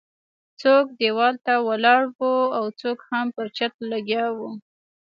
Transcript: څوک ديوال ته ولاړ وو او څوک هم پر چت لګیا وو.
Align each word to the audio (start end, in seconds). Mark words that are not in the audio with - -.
څوک 0.61 0.85
ديوال 0.99 1.35
ته 1.45 1.53
ولاړ 1.67 2.01
وو 2.17 2.35
او 2.57 2.65
څوک 2.79 2.97
هم 3.09 3.25
پر 3.35 3.47
چت 3.57 3.73
لګیا 3.91 4.25
وو. 4.37 4.49